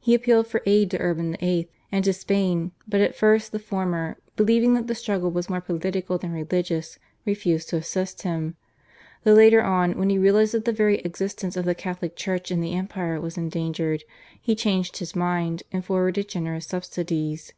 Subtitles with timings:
[0.00, 1.66] He appealed for aid to Urban VIII.
[1.90, 6.18] and to Spain but at first the former, believing that the struggle was more political
[6.18, 8.54] than religious, refused to assist him,
[9.24, 12.60] though later on, when he realised that the very existence of the Catholic Church in
[12.60, 14.04] the empire was endangered,
[14.42, 17.54] he changed his mind and forwarded generous subsidies.